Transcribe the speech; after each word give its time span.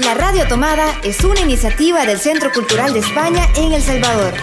La 0.00 0.14
Radio 0.14 0.46
Tomada 0.48 0.86
es 1.02 1.24
una 1.24 1.40
iniciativa 1.40 2.04
del 2.04 2.18
Centro 2.18 2.52
Cultural 2.52 2.92
de 2.92 3.00
España 3.00 3.48
en 3.56 3.72
El 3.72 3.82
Salvador. 3.82 4.34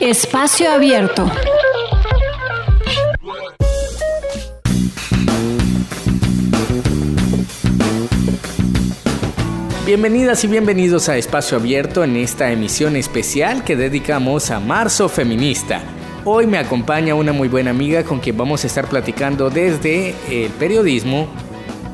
Espacio 0.00 0.70
Abierto. 0.70 1.30
Bienvenidas 9.88 10.44
y 10.44 10.48
bienvenidos 10.48 11.08
a 11.08 11.16
Espacio 11.16 11.56
Abierto 11.56 12.04
en 12.04 12.14
esta 12.16 12.52
emisión 12.52 12.94
especial 12.94 13.64
que 13.64 13.74
dedicamos 13.74 14.50
a 14.50 14.60
Marzo 14.60 15.08
Feminista. 15.08 15.80
Hoy 16.26 16.46
me 16.46 16.58
acompaña 16.58 17.14
una 17.14 17.32
muy 17.32 17.48
buena 17.48 17.70
amiga 17.70 18.04
con 18.04 18.18
quien 18.20 18.36
vamos 18.36 18.62
a 18.62 18.66
estar 18.66 18.86
platicando 18.86 19.48
desde 19.48 20.14
el 20.30 20.50
periodismo 20.50 21.26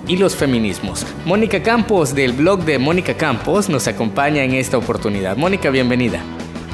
y 0.09 0.17
los 0.17 0.35
feminismos. 0.35 1.07
Mónica 1.25 1.63
Campos 1.63 2.17
del 2.17 2.33
blog 2.33 2.65
de 2.65 2.81
Mónica 2.81 3.15
Campos 3.15 3.69
nos 3.69 3.87
acompaña 3.87 4.43
en 4.43 4.55
esta 4.55 4.77
oportunidad. 4.77 5.37
Mónica, 5.37 5.71
bienvenida. 5.71 6.19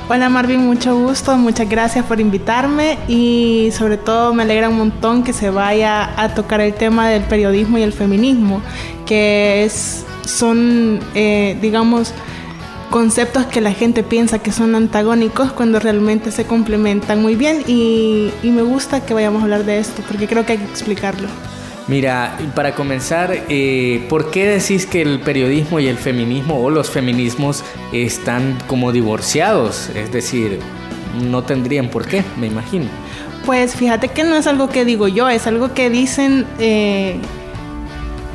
Hola 0.09 0.31
Marvin, 0.31 0.61
mucho 0.61 0.97
gusto, 0.97 1.37
muchas 1.37 1.69
gracias 1.69 2.07
por 2.07 2.19
invitarme 2.19 2.97
y 3.09 3.69
sobre 3.77 3.99
todo 3.99 4.33
me 4.33 4.45
alegra 4.45 4.71
un 4.71 4.79
montón 4.79 5.23
que 5.23 5.35
se 5.35 5.51
vaya 5.51 6.19
a 6.19 6.35
tocar 6.35 6.63
el 6.63 6.73
tema 6.73 7.11
del 7.11 7.25
periodismo 7.25 7.77
y 7.77 7.83
el 7.83 7.93
feminismo, 7.93 8.63
que 9.05 9.65
es 9.65 10.07
son, 10.25 11.01
eh, 11.15 11.57
digamos, 11.61 12.13
conceptos 12.91 13.47
que 13.47 13.61
la 13.61 13.73
gente 13.73 14.03
piensa 14.03 14.41
que 14.41 14.53
son 14.53 14.75
antagónicos 14.75 15.53
cuando 15.53 15.79
realmente 15.79 16.33
se 16.33 16.45
complementan 16.45 17.23
muy 17.23 17.37
bien 17.37 17.63
y, 17.67 18.33
me 18.43 18.63
gusta 18.63 19.05
que 19.07 19.15
vayamos 19.15 19.41
a 19.41 19.45
hablar 19.45 19.65
de 19.65 19.79
esto 19.79 20.03
porque 20.07 20.27
creo 20.27 20.45
que 20.45 20.53
hay 20.53 20.59
que 20.59 20.65
explicarlo. 20.65 21.29
Mira, 21.87 22.37
para 22.55 22.75
comenzar, 22.75 23.33
eh, 23.49 24.07
¿por 24.09 24.31
qué 24.31 24.47
decís 24.47 24.87
que 24.87 25.03
el 25.03 25.21
periodismo 25.21 25.81
y 25.81 25.89
el 25.89 25.97
feminismo 25.97 26.63
o 26.63 26.71
los 26.71 26.91
feminismos 26.91 27.65
están 27.93 28.59
como 28.67 28.93
divorciados? 28.93 29.89
Es 29.95 30.13
decir, 30.13 30.61
no 31.21 31.43
tendrían 31.43 31.89
por 31.89 32.07
qué, 32.07 32.23
me 32.39 32.47
imagino. 32.47 32.87
Pues 33.45 33.75
fíjate 33.75 34.09
que 34.09 34.23
no 34.23 34.37
es 34.37 34.47
algo 34.47 34.69
que 34.69 34.85
digo 34.85 35.09
yo, 35.09 35.29
es 35.29 35.47
algo 35.47 35.73
que 35.75 35.91
dicen 35.91 36.47
eh, 36.59 37.17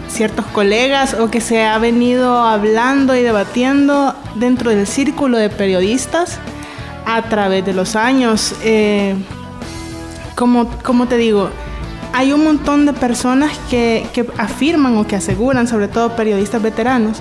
ciertos 0.08 0.46
colegas 0.48 1.14
o 1.14 1.30
que 1.30 1.42
se 1.42 1.64
ha 1.64 1.78
venido 1.78 2.38
hablando 2.40 3.16
y 3.16 3.22
debatiendo 3.22 4.16
dentro 4.36 4.72
del 4.72 4.88
círculo 4.88 5.38
de 5.38 5.50
periodistas 5.50 6.40
a 7.06 7.24
través 7.24 7.66
de 7.66 7.74
los 7.74 7.96
años. 7.96 8.56
Eh, 8.64 9.16
como, 10.36 10.68
como 10.84 11.08
te 11.08 11.18
digo, 11.18 11.50
hay 12.14 12.34
un 12.34 12.44
montón 12.44 12.86
de 12.86 12.94
personas 12.94 13.52
que, 13.70 14.08
que 14.14 14.26
afirman 14.38 14.98
o 14.98 15.08
que 15.08 15.16
aseguran, 15.16 15.68
sobre 15.68 15.88
todo 15.88 16.16
periodistas 16.16 16.62
veteranos, 16.62 17.18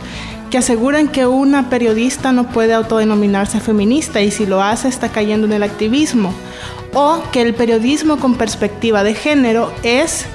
que 0.51 0.59
aseguran 0.59 1.09
que 1.09 1.27
una 1.27 1.69
periodista 1.69 2.33
no 2.33 2.49
puede 2.49 2.75
autodenominarse 2.75 3.61
feminista 3.61 4.21
y 4.21 4.31
si 4.31 4.47
lo 4.47 4.63
hace 4.63 4.89
está 4.89 5.09
cayendo 5.09 5.47
en 5.47 5.53
el 5.53 5.63
activismo. 5.63 6.33
O 6.93 7.21
que 7.33 7.43
el 7.43 7.55
periodismo 7.55 8.19
con 8.19 8.37
perspectiva 8.37 9.03
de 9.03 9.15
género 9.15 9.73
es 9.83 10.27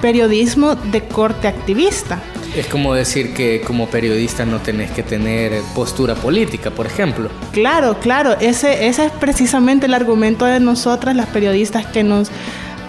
periodismo 0.00 0.74
de 0.74 1.02
corte 1.02 1.48
activista. 1.48 2.20
Es 2.56 2.66
como 2.68 2.94
decir 2.94 3.34
que 3.34 3.60
como 3.60 3.86
periodista 3.88 4.46
no 4.46 4.60
tenés 4.60 4.90
que 4.90 5.02
tener 5.02 5.60
postura 5.74 6.14
política, 6.14 6.70
por 6.70 6.86
ejemplo. 6.86 7.28
Claro, 7.52 7.98
claro, 8.00 8.36
ese, 8.40 8.88
ese 8.88 9.06
es 9.06 9.12
precisamente 9.12 9.86
el 9.86 9.94
argumento 9.94 10.46
de 10.46 10.58
nosotras, 10.60 11.14
las 11.14 11.26
periodistas 11.26 11.86
que 11.86 12.02
nos 12.02 12.30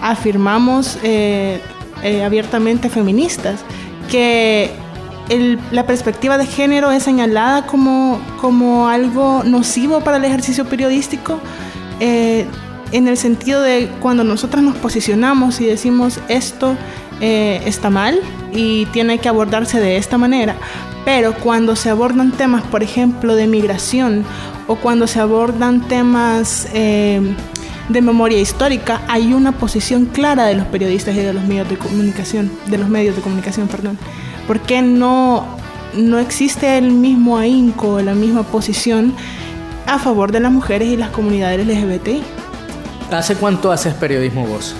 afirmamos 0.00 0.98
eh, 1.02 1.60
eh, 2.02 2.24
abiertamente 2.24 2.88
feministas, 2.88 3.60
que 4.10 4.70
la 5.70 5.84
perspectiva 5.86 6.38
de 6.38 6.46
género 6.46 6.90
es 6.90 7.02
señalada 7.02 7.66
como, 7.66 8.20
como 8.40 8.88
algo 8.88 9.42
nocivo 9.44 10.00
para 10.00 10.16
el 10.16 10.24
ejercicio 10.24 10.64
periodístico. 10.64 11.38
Eh, 12.00 12.46
en 12.92 13.08
el 13.08 13.16
sentido 13.16 13.62
de 13.62 13.88
cuando 14.00 14.24
nosotras 14.24 14.62
nos 14.62 14.76
posicionamos 14.76 15.60
y 15.60 15.66
decimos 15.66 16.20
esto 16.28 16.76
eh, 17.20 17.60
está 17.66 17.90
mal 17.90 18.18
y 18.52 18.86
tiene 18.86 19.18
que 19.18 19.28
abordarse 19.28 19.80
de 19.80 19.96
esta 19.96 20.18
manera, 20.18 20.56
pero 21.04 21.34
cuando 21.34 21.76
se 21.76 21.90
abordan 21.90 22.32
temas, 22.32 22.62
por 22.64 22.82
ejemplo, 22.82 23.34
de 23.34 23.46
migración 23.46 24.24
o 24.66 24.76
cuando 24.76 25.06
se 25.06 25.20
abordan 25.20 25.86
temas 25.88 26.68
eh, 26.72 27.20
de 27.88 28.02
memoria 28.02 28.40
histórica, 28.40 29.02
hay 29.08 29.32
una 29.32 29.52
posición 29.52 30.06
clara 30.06 30.46
de 30.46 30.54
los 30.54 30.66
periodistas 30.66 31.14
y 31.16 31.20
de 31.20 31.32
los 31.32 31.44
medios 31.44 31.68
de 31.68 31.76
comunicación, 31.76 32.50
de 32.66 32.78
los 32.78 32.88
medios 32.88 33.16
de 33.16 33.22
comunicación, 33.22 33.68
perdón. 33.68 33.98
porque 34.46 34.80
no, 34.82 35.44
no 35.94 36.18
existe 36.18 36.78
el 36.78 36.92
mismo 36.92 37.38
ahínco, 37.38 38.00
la 38.00 38.14
misma 38.14 38.44
posición 38.44 39.14
a 39.88 39.98
favor 39.98 40.32
de 40.32 40.40
las 40.40 40.52
mujeres 40.52 40.88
y 40.88 40.96
las 40.96 41.10
comunidades 41.10 41.66
LGBTI? 41.66 42.22
¿Hace 43.10 43.36
cuánto 43.36 43.72
haces 43.72 43.94
periodismo 43.94 44.46
vos? 44.46 44.74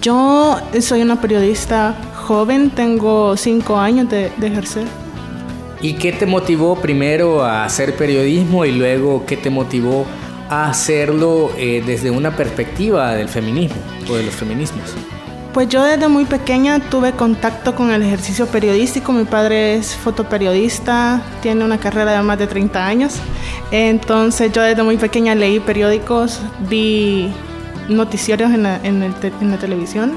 Yo 0.00 0.60
soy 0.80 1.02
una 1.02 1.20
periodista 1.20 1.96
joven, 2.26 2.70
tengo 2.70 3.36
cinco 3.36 3.76
años 3.76 4.08
de, 4.08 4.30
ejercer. 4.40 4.84
¿Y 5.80 5.94
qué 5.94 6.12
te 6.12 6.24
motivó 6.24 6.76
primero 6.76 7.44
a 7.44 7.64
hacer 7.64 7.96
periodismo 7.96 8.64
y 8.64 8.72
luego 8.72 9.26
qué 9.26 9.36
te 9.36 9.50
motivó 9.50 10.06
a 10.48 10.70
hacerlo 10.70 11.50
eh, 11.56 11.82
desde 11.84 12.12
una 12.12 12.36
perspectiva 12.36 13.14
del 13.14 13.28
feminismo 13.28 13.80
o 14.08 14.14
de 14.14 14.22
los 14.22 14.34
feminismos? 14.34 14.94
Pues 15.52 15.68
yo 15.68 15.82
desde 15.82 16.06
muy 16.06 16.24
pequeña 16.24 16.78
tuve 16.88 17.12
contacto 17.12 17.74
con 17.74 17.90
el 17.90 18.02
ejercicio 18.02 18.46
periodístico. 18.46 19.12
Mi 19.12 19.24
padre 19.24 19.74
es 19.74 19.96
fotoperiodista, 19.96 21.20
tiene 21.42 21.64
una 21.64 21.78
carrera 21.78 22.12
de 22.12 22.22
más 22.22 22.38
de 22.38 22.46
30 22.46 22.86
años. 22.86 23.16
Entonces 23.72 24.52
yo 24.52 24.62
desde 24.62 24.84
muy 24.84 24.98
pequeña 24.98 25.34
leí 25.34 25.58
periódicos, 25.58 26.40
vi 26.70 27.32
noticiarios 27.92 28.50
en 28.52 28.62
la, 28.62 29.58
televisión, 29.58 30.12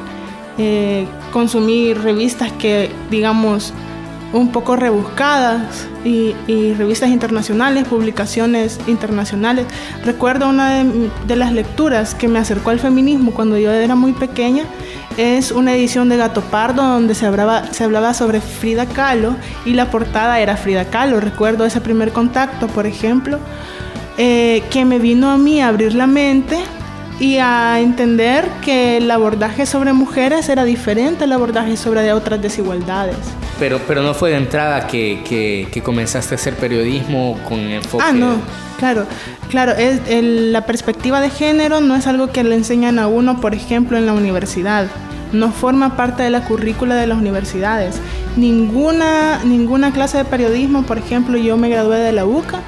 eh, 0.58 1.08
consumir 1.32 2.02
revistas 2.02 2.52
que, 2.54 2.90
digamos, 3.10 3.74
un 4.34 4.52
poco 4.52 4.76
rebuscadas 4.76 5.88
y, 6.04 6.34
revistas 6.74 7.10
internacionales, 7.10 7.88
publicaciones 7.88 8.80
internacionales. 8.88 9.66
Recuerdo 10.04 10.50
una 10.50 10.84
de, 10.84 11.36
las 11.36 11.54
lecturas 11.54 12.14
que 12.14 12.28
me 12.28 12.40
acercó 12.40 12.72
al 12.72 12.80
feminismo 12.80 13.32
cuando 13.32 13.58
yo 13.58 13.72
era 13.72 13.96
muy 13.96 14.12
pequeña, 14.12 14.66
es 15.18 15.52
una 15.52 15.74
edición 15.74 16.10
de 16.10 16.18
Gato 16.18 16.42
Pardo 16.42 16.84
donde 16.84 17.16
se 17.16 17.26
hablaba, 17.26 17.72
se 17.72 17.86
hablaba 17.86 18.14
sobre 18.14 18.42
Frida 18.42 18.86
Kahlo 18.86 19.36
y 19.66 19.72
la 19.72 19.90
portada 19.90 20.40
era 20.42 20.58
Frida 20.58 20.86
Kahlo. 20.86 21.22
Recuerdo 21.22 21.66
ese 21.66 21.80
primer 21.80 22.12
contacto, 22.12 22.68
por 22.68 22.86
ejemplo, 22.86 23.40
eh, 24.18 24.64
que 24.70 24.84
me 24.84 25.00
vino 25.00 25.32
a 25.32 25.38
mí 25.38 25.62
a 25.62 25.70
abrir 25.70 25.94
la 25.94 26.08
mente 26.08 26.58
y 27.20 27.38
a 27.38 27.80
entender 27.80 28.46
que 28.64 28.98
el 28.98 29.10
abordaje 29.10 29.66
sobre 29.66 29.94
mujeres 29.94 30.50
era 30.50 30.66
diferente 30.66 31.24
al 31.24 31.32
abordaje 31.32 31.78
sobre 31.78 32.12
otras 32.12 32.42
desigualdades. 32.42 33.18
Pero, 33.58 33.80
pero 33.88 34.04
no 34.04 34.14
fue 34.14 34.32
de 34.32 34.38
entrada 34.38 34.88
que, 34.88 35.22
que, 35.24 35.82
comenzaste 35.82 36.36
a 36.36 36.38
hacer 36.38 36.56
periodismo 36.56 37.40
con 37.48 37.60
enfoque... 37.60 38.04
Ah, 38.06 38.12
no, 38.12 38.36
claro, 38.78 39.06
claro, 39.50 39.72
es, 39.72 40.02
la 40.10 40.66
perspectiva 40.66 41.22
de 41.22 41.30
género 41.30 41.80
no 41.80 41.96
es 41.96 42.06
algo 42.06 42.32
que 42.32 42.44
le 42.44 42.56
enseñan 42.56 43.00
a 43.00 43.08
uno, 43.08 43.40
por 43.40 43.56
ejemplo, 43.56 43.98
en 43.98 44.06
la 44.06 44.14
universidad. 44.14 44.88
No 45.32 45.52
forma 45.52 45.96
parte 45.96 46.24
de 46.24 46.30
la 46.30 46.44
currícula 46.44 46.96
de 46.96 47.08
las 47.08 47.18
universidades. 47.18 48.02
Ninguna, 48.36 49.42
ninguna 49.46 49.92
clase 49.92 50.18
de 50.18 50.26
periodismo, 50.26 50.84
por 50.84 50.98
ejemplo, 50.98 51.38
yo 51.38 51.56
me 51.56 51.70
gradué 51.70 52.00
de 52.00 52.12
la 52.12 52.26
UCA, 52.26 52.60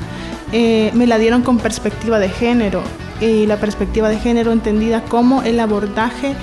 eh, 0.54 0.92
me 0.94 1.06
la 1.06 1.18
dieron 1.18 1.42
con 1.42 1.58
perspectiva 1.58 2.18
de 2.20 2.30
género 2.30 2.82
y 3.22 3.46
la 3.46 3.58
perspectiva 3.58 4.10
de 4.10 4.20
género 4.20 4.52
entendida 4.52 5.04
como 5.04 5.44
el 5.44 5.60
abordaje 5.60 6.36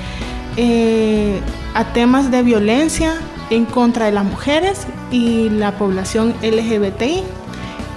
eh, 0.57 1.41
a 1.75 1.93
temas 1.93 2.31
de 2.31 2.43
violencia 2.43 3.15
en 3.51 3.65
contra 3.65 4.07
de 4.07 4.13
las 4.13 4.25
mujeres 4.25 4.87
y 5.11 5.49
la 5.51 5.73
población 5.79 6.35
LGBTI. 6.43 7.23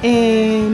Eh, 0.03 0.67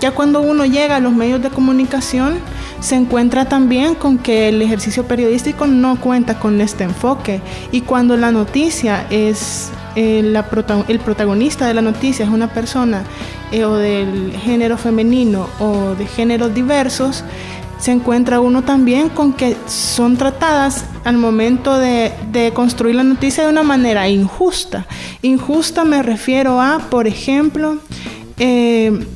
ya 0.00 0.12
cuando 0.12 0.40
uno 0.40 0.64
llega 0.64 0.96
a 0.96 1.00
los 1.00 1.12
medios 1.12 1.42
de 1.42 1.50
comunicación, 1.50 2.38
se 2.80 2.96
encuentra 2.96 3.46
también 3.46 3.94
con 3.94 4.18
que 4.18 4.48
el 4.48 4.62
ejercicio 4.62 5.04
periodístico 5.04 5.66
no 5.66 6.00
cuenta 6.00 6.38
con 6.38 6.60
este 6.60 6.84
enfoque 6.84 7.42
y 7.72 7.82
cuando 7.82 8.16
la 8.16 8.30
noticia 8.30 9.06
es 9.10 9.70
eh, 9.96 10.20
el 10.20 11.00
protagonista 11.00 11.66
de 11.66 11.74
la 11.74 11.82
noticia 11.82 12.24
es 12.24 12.30
una 12.30 12.48
persona 12.48 13.02
eh, 13.52 13.64
o 13.64 13.74
del 13.74 14.32
género 14.32 14.78
femenino 14.78 15.48
o 15.58 15.94
de 15.94 16.06
géneros 16.06 16.54
diversos, 16.54 17.24
se 17.80 17.92
encuentra 17.92 18.40
uno 18.40 18.62
también 18.62 19.08
con 19.08 19.32
que 19.32 19.56
son 19.66 20.16
tratadas 20.16 20.84
al 21.04 21.16
momento 21.16 21.78
de, 21.78 22.12
construir 22.54 22.94
la 22.94 23.04
noticia 23.04 23.44
de 23.44 23.50
una 23.50 23.62
manera 23.62 24.08
injusta. 24.08 24.86
Injusta 25.22 25.84
me 25.84 26.02
refiero 26.02 26.60
a, 26.60 26.78
por 26.90 27.06
ejemplo, 27.06 27.78
eh, 28.38 29.06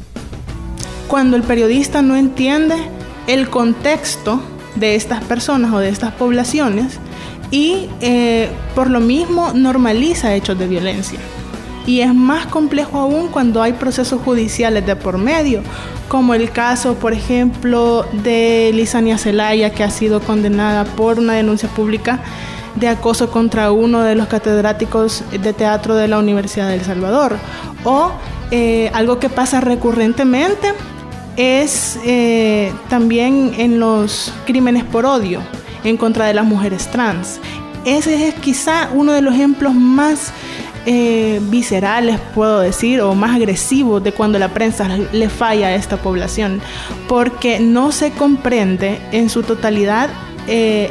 cuando 1.09 1.37
el 1.37 1.43
periodista 1.43 2.01
no 2.01 2.17
entiende 2.17 2.77
el 3.27 3.51
contexto 3.51 4.41
de 4.77 4.95
estas 4.95 5.23
personas 5.25 5.73
o 5.73 5.79
de 5.79 5.91
estas 5.91 6.13
poblaciones 6.15 6.99
y 7.51 7.89
eh, 8.01 8.49
por 8.75 8.91
lo 8.91 9.01
mismo 9.01 9.53
normaliza 9.53 10.35
hechos 10.35 10.59
de 10.59 10.67
violencia. 10.67 11.21
Y 11.87 12.01
es 12.01 12.15
más 12.15 12.47
complejo 12.47 12.99
aún 12.99 13.29
cuando 13.29 13.63
hay 13.63 13.75
procesos 13.75 14.21
judiciales 14.23 14.87
de 14.87 14.97
por 14.97 15.19
medio, 15.19 15.63
como 16.09 16.35
el 16.35 16.51
caso, 16.51 16.95
por 16.95 17.13
ejemplo, 17.13 18.07
de 18.25 18.71
Lisania 18.75 19.19
Zelaya, 19.19 19.71
que 19.71 19.85
ha 19.85 19.91
sido 19.91 20.21
condenada 20.21 20.85
por 20.85 21.19
una 21.19 21.35
denuncia 21.35 21.69
pública 21.69 22.21
de 22.75 22.89
acoso 22.89 23.31
contra 23.31 23.71
uno 23.71 24.03
de 24.03 24.15
los 24.15 24.29
catedráticos 24.29 25.23
de 25.31 25.53
teatro 25.53 25.95
de 25.95 26.09
la 26.09 26.19
Universidad 26.19 26.69
de 26.69 26.77
El 26.77 26.85
Salvador. 26.85 27.37
O 27.85 28.11
eh, 28.51 28.91
algo 28.95 29.19
que 29.19 29.29
pasa 29.29 29.61
recurrentemente 29.61 30.73
es 31.37 31.99
eh, 32.05 32.73
también 32.89 33.55
en 33.59 33.81
los 33.81 34.33
crímenes 34.47 34.85
por 34.85 35.07
odio 35.07 35.41
en 35.83 35.97
contra 35.97 36.27
de 36.27 36.35
las 36.35 36.45
mujeres 36.45 36.89
trans. 36.91 37.41
Ese 37.85 38.29
es 38.29 38.35
quizá 38.37 38.89
uno 38.95 39.13
de 39.13 39.21
los 39.21 39.35
ejemplos 39.35 39.75
más 39.75 40.33
eh, 40.87 41.41
viscerales, 41.43 42.21
puedo 42.35 42.61
decir, 42.61 43.01
o 43.01 43.15
más 43.15 43.37
agresivos 43.37 44.03
de 44.05 44.13
cuando 44.13 44.39
la 44.39 44.49
prensa 44.53 44.89
le 44.89 45.29
falla 45.29 45.69
a 45.69 45.75
esta 45.75 45.97
población, 45.97 46.61
porque 47.09 47.61
no 47.61 47.93
se 47.93 48.13
comprende 48.13 49.01
en 49.13 49.31
su 49.31 49.43
totalidad 49.43 50.11
eh, 50.47 50.91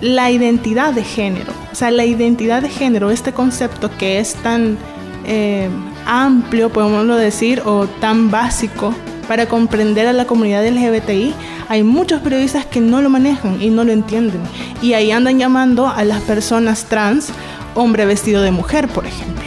la 0.00 0.30
identidad 0.30 0.94
de 0.94 1.04
género. 1.04 1.52
O 1.70 1.74
sea, 1.74 1.90
la 1.90 2.04
identidad 2.04 2.62
de 2.62 2.68
género, 2.68 3.10
este 3.10 3.32
concepto 3.32 3.90
que 3.98 4.18
es 4.18 4.34
tan 4.36 4.78
eh, 5.24 5.68
amplio, 6.06 6.70
podemos 6.70 7.06
decir, 7.18 7.62
o 7.64 7.86
tan 7.86 8.30
básico 8.30 8.94
para 9.28 9.46
comprender 9.46 10.06
a 10.06 10.12
la 10.12 10.26
comunidad 10.26 10.66
LGBTI, 10.66 11.34
hay 11.68 11.82
muchos 11.82 12.20
periodistas 12.20 12.66
que 12.66 12.80
no 12.80 13.00
lo 13.00 13.08
manejan 13.10 13.62
y 13.62 13.70
no 13.70 13.84
lo 13.84 13.92
entienden. 13.92 14.40
Y 14.80 14.94
ahí 14.94 15.10
andan 15.10 15.38
llamando 15.38 15.88
a 15.88 16.04
las 16.04 16.22
personas 16.22 16.84
trans 16.84 17.28
hombre 17.74 18.04
vestido 18.04 18.42
de 18.42 18.50
mujer, 18.50 18.88
por 18.88 19.06
ejemplo. 19.06 19.44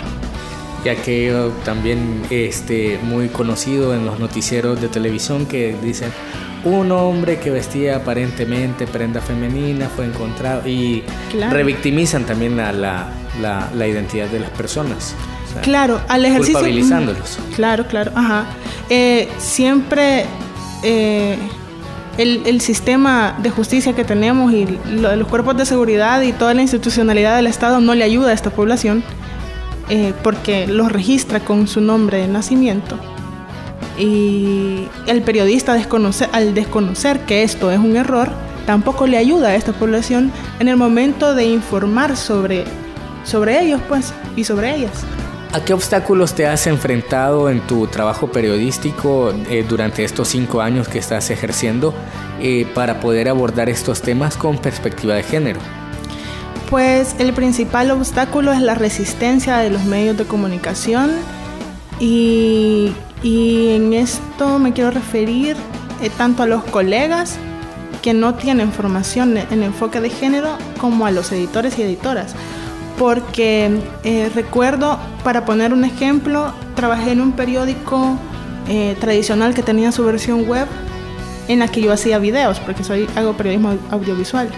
Ya 0.83 0.95
que 0.95 1.51
también 1.63 2.21
este, 2.29 2.99
muy 3.03 3.29
conocido 3.29 3.95
en 3.95 4.05
los 4.05 4.19
noticieros 4.19 4.79
de 4.81 4.87
televisión 4.87 5.45
que 5.47 5.75
dicen 5.81 6.11
un 6.65 6.91
hombre 6.91 7.39
que 7.39 7.51
vestía 7.51 7.97
aparentemente 7.97 8.87
prenda 8.87 9.21
femenina 9.21 9.87
fue 9.87 10.05
encontrado 10.05 10.67
y 10.67 11.03
revictimizan 11.51 12.25
también 12.25 12.59
a 12.59 12.71
la, 12.71 13.07
la, 13.41 13.87
identidad 13.87 14.27
de 14.27 14.39
las 14.39 14.49
personas. 14.51 15.15
Claro, 15.61 16.01
al 16.07 16.25
ejercicio. 16.25 16.59
Culpabilizándolos. 16.59 17.39
Claro, 17.55 17.85
claro, 17.87 18.11
ajá. 18.15 18.45
Eh, 18.89 19.29
siempre 19.37 20.25
eh, 20.83 21.37
el, 22.17 22.61
sistema 22.61 23.35
de 23.41 23.49
justicia 23.49 23.93
que 23.93 24.03
tenemos 24.03 24.53
y 24.53 24.67
los 24.85 25.27
cuerpos 25.27 25.57
de 25.57 25.65
seguridad 25.65 26.21
y 26.21 26.31
toda 26.31 26.53
la 26.53 26.61
institucionalidad 26.61 27.35
del 27.35 27.47
Estado 27.47 27.81
no 27.81 27.95
le 27.95 28.03
ayuda 28.03 28.29
a 28.29 28.33
esta 28.33 28.51
población 28.51 29.03
eh, 29.89 30.13
porque 30.23 30.67
los 30.67 30.91
registra 30.91 31.39
con 31.39 31.67
su 31.67 31.81
nombre 31.81 32.19
de 32.19 32.27
nacimiento. 32.27 32.97
Y 33.97 34.87
el 35.07 35.21
periodista 35.21 35.73
al 35.73 36.53
desconocer 36.53 37.19
que 37.21 37.43
esto 37.43 37.71
es 37.71 37.79
un 37.79 37.95
error, 37.95 38.29
tampoco 38.65 39.07
le 39.07 39.17
ayuda 39.17 39.49
a 39.49 39.55
esta 39.55 39.73
población 39.73 40.31
en 40.59 40.67
el 40.67 40.77
momento 40.77 41.33
de 41.33 41.45
informar 41.45 42.17
sobre, 42.17 42.65
sobre 43.23 43.61
ellos 43.61 43.81
pues, 43.87 44.13
y 44.35 44.43
sobre 44.43 44.75
ellas. 44.75 45.05
¿A 45.55 45.63
qué 45.63 45.71
obstáculos 45.73 46.35
te 46.35 46.45
has 46.47 46.67
enfrentado 46.67 47.49
en 47.49 47.61
tu 47.61 47.87
trabajo 47.87 48.29
periodístico 48.29 49.31
eh, 49.49 49.65
durante 49.65 50.03
estos 50.03 50.27
cinco 50.27 50.59
años 50.59 50.89
que 50.89 50.99
estás 50.99 51.29
ejerciendo 51.29 51.93
eh, 52.41 52.67
para 52.75 52.99
poder 52.99 53.29
abordar 53.29 53.69
estos 53.69 54.01
temas 54.01 54.35
con 54.35 54.57
perspectiva 54.57 55.15
de 55.15 55.23
género? 55.23 55.61
Pues 56.69 57.15
el 57.19 57.31
principal 57.31 57.89
obstáculo 57.91 58.51
es 58.51 58.59
la 58.59 58.75
resistencia 58.75 59.59
de 59.59 59.69
los 59.69 59.85
medios 59.85 60.17
de 60.17 60.25
comunicación 60.25 61.11
y, 62.01 62.91
en 63.23 63.93
esto 63.93 64.59
me 64.59 64.73
quiero 64.73 64.91
referir 64.91 65.55
eh, 66.01 66.09
tanto 66.17 66.43
a 66.43 66.47
los 66.47 66.65
colegas 66.65 67.37
que 68.01 68.13
no 68.13 68.35
tienen 68.35 68.73
formación 68.73 69.37
en 69.37 69.63
enfoque 69.63 70.01
de 70.01 70.09
género 70.09 70.57
como 70.81 71.05
a 71.05 71.11
los 71.11 71.31
editores 71.31 71.79
y 71.79 71.83
editoras 71.83 72.35
porque 72.97 73.79
eh, 74.03 74.31
recuerdo, 74.33 74.99
para 75.23 75.45
poner 75.45 75.73
un 75.73 75.83
ejemplo, 75.83 76.53
trabajé 76.75 77.11
en 77.11 77.21
un 77.21 77.33
periódico 77.33 78.17
eh, 78.67 78.95
tradicional 78.99 79.53
que 79.53 79.63
tenía 79.63 79.91
su 79.91 80.03
versión 80.05 80.47
web 80.47 80.67
en 81.47 81.59
la 81.59 81.67
que 81.67 81.81
yo 81.81 81.91
hacía 81.91 82.17
videos, 82.19 82.59
porque 82.59 82.83
soy, 82.83 83.07
hago 83.15 83.33
periodismo 83.33 83.77
audiovisual. 83.91 84.49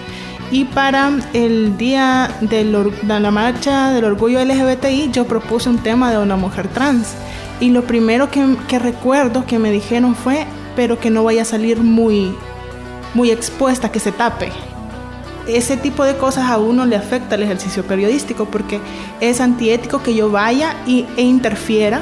Y 0.50 0.64
para 0.64 1.12
el 1.34 1.78
día 1.78 2.30
de 2.40 2.64
la 2.64 3.32
marcha 3.32 3.92
del 3.92 4.06
orgullo 4.06 4.44
LGBTI, 4.44 5.12
yo 5.12 5.26
propuse 5.26 5.70
un 5.70 5.80
tema 5.80 6.12
de 6.12 6.20
una 6.20 6.38
mujer 6.38 6.70
trans. 6.70 7.16
Y 7.60 7.72
lo 7.72 7.84
primero 7.84 8.32
que, 8.32 8.56
que 8.70 8.80
recuerdo 8.80 9.46
que 9.46 9.60
me 9.60 9.72
dijeron 9.72 10.16
fue, 10.16 10.46
pero 10.76 11.00
que 11.00 11.10
no 11.10 11.26
vaya 11.26 11.42
a 11.42 11.46
salir 11.46 11.82
muy, 11.82 12.34
muy 13.14 13.32
expuesta, 13.32 13.92
que 13.92 14.00
se 14.00 14.14
tape 14.14 14.52
ese 15.48 15.78
tipo 15.78 16.04
de 16.04 16.18
cosas 16.18 16.50
a 16.50 16.58
uno 16.58 16.86
le 16.86 16.96
afecta 16.96 17.36
el 17.36 17.44
ejercicio 17.44 17.84
periodístico 17.84 18.46
porque 18.46 18.80
es 19.22 19.40
antiético 19.42 20.04
que 20.04 20.16
yo 20.16 20.30
vaya 20.30 20.76
y, 20.86 21.06
e 21.16 21.22
interfiera 21.22 22.02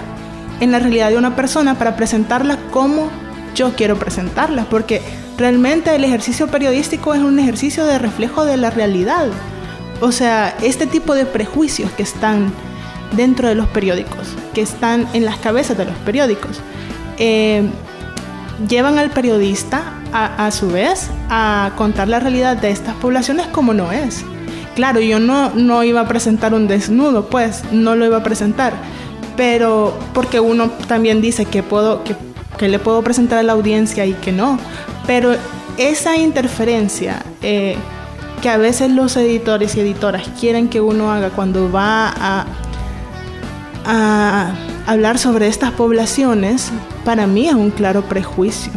en 0.59 0.71
la 0.71 0.79
realidad 0.79 1.09
de 1.09 1.17
una 1.17 1.35
persona 1.35 1.77
para 1.77 1.95
presentarla 1.95 2.57
como 2.71 3.09
yo 3.55 3.73
quiero 3.75 3.97
presentarla, 3.97 4.65
porque 4.65 5.01
realmente 5.37 5.95
el 5.95 6.03
ejercicio 6.03 6.47
periodístico 6.47 7.13
es 7.13 7.21
un 7.21 7.39
ejercicio 7.39 7.85
de 7.85 7.99
reflejo 7.99 8.45
de 8.45 8.57
la 8.57 8.69
realidad. 8.69 9.27
O 10.01 10.11
sea, 10.11 10.55
este 10.61 10.87
tipo 10.87 11.15
de 11.15 11.25
prejuicios 11.25 11.89
que 11.91 12.03
están 12.03 12.51
dentro 13.15 13.47
de 13.47 13.55
los 13.55 13.67
periódicos, 13.67 14.27
que 14.53 14.61
están 14.61 15.07
en 15.13 15.25
las 15.25 15.37
cabezas 15.37 15.77
de 15.77 15.85
los 15.85 15.95
periódicos, 15.99 16.59
eh, 17.17 17.69
llevan 18.67 18.99
al 18.99 19.09
periodista 19.11 19.83
a, 20.15 20.49
su 20.51 20.69
vez 20.69 21.09
a 21.29 21.71
contar 21.75 22.07
la 22.07 22.19
realidad 22.19 22.55
de 22.55 22.71
estas 22.71 22.95
poblaciones 22.95 23.47
como 23.47 23.73
no 23.73 23.91
es. 23.91 24.23
Claro, 24.75 24.99
yo 25.01 25.19
no, 25.19 25.49
no 25.51 25.83
iba 25.83 26.01
a 26.01 26.07
presentar 26.07 26.53
un 26.53 26.67
desnudo, 26.67 27.29
pues 27.29 27.63
no 27.71 27.95
lo 27.95 28.05
iba 28.05 28.17
a 28.17 28.23
presentar, 28.23 28.73
pero 29.35 29.97
porque 30.13 30.39
uno 30.39 30.69
también 30.87 31.21
dice 31.21 31.45
que, 31.45 31.63
puedo, 31.63 32.03
que, 32.03 32.15
que 32.57 32.67
le 32.67 32.79
puedo 32.79 33.01
presentar 33.01 33.39
a 33.39 33.43
la 33.43 33.53
audiencia 33.53 34.05
y 34.05 34.13
que 34.13 34.31
no, 34.31 34.57
pero 35.05 35.35
esa 35.77 36.17
interferencia 36.17 37.21
eh, 37.41 37.75
que 38.41 38.49
a 38.49 38.57
veces 38.57 38.91
los 38.91 39.15
editores 39.17 39.75
y 39.75 39.81
editoras 39.81 40.27
quieren 40.39 40.69
que 40.69 40.79
uno 40.81 41.11
haga 41.11 41.29
cuando 41.29 41.71
va 41.71 42.09
a, 42.09 42.45
a 43.85 44.53
hablar 44.87 45.17
sobre 45.19 45.47
estas 45.47 45.71
poblaciones, 45.71 46.71
para 47.03 47.27
mí 47.27 47.47
es 47.47 47.55
un 47.55 47.71
claro 47.71 48.03
prejuicio. 48.03 48.71